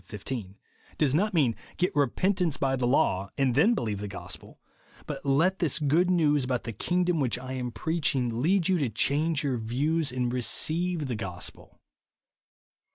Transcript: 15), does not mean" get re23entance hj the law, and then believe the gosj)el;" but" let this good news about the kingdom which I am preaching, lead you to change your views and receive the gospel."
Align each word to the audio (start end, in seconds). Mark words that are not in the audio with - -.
15), 0.05 0.57
does 0.97 1.13
not 1.13 1.31
mean" 1.31 1.55
get 1.77 1.93
re23entance 1.93 2.57
hj 2.57 2.79
the 2.79 2.87
law, 2.87 3.29
and 3.37 3.53
then 3.53 3.75
believe 3.75 3.99
the 3.99 4.07
gosj)el;" 4.09 4.57
but" 5.05 5.23
let 5.39 5.59
this 5.59 5.77
good 5.77 6.09
news 6.09 6.43
about 6.43 6.63
the 6.63 6.73
kingdom 6.73 7.19
which 7.19 7.37
I 7.37 7.53
am 7.53 7.71
preaching, 7.71 8.41
lead 8.41 8.67
you 8.67 8.79
to 8.79 8.89
change 8.89 9.43
your 9.43 9.57
views 9.59 10.11
and 10.11 10.33
receive 10.33 11.05
the 11.05 11.15
gospel." 11.15 11.79